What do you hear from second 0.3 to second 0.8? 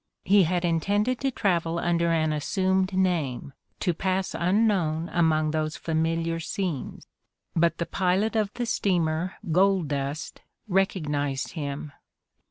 had